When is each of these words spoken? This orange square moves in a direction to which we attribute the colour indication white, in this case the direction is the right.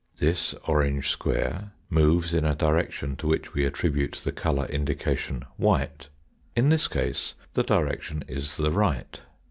This 0.17 0.55
orange 0.65 1.09
square 1.09 1.73
moves 1.91 2.33
in 2.33 2.43
a 2.43 2.55
direction 2.55 3.15
to 3.17 3.27
which 3.27 3.53
we 3.53 3.67
attribute 3.67 4.13
the 4.13 4.31
colour 4.31 4.65
indication 4.65 5.45
white, 5.57 6.09
in 6.55 6.69
this 6.69 6.87
case 6.87 7.35
the 7.53 7.61
direction 7.61 8.23
is 8.27 8.57
the 8.57 8.71
right. 8.71 9.21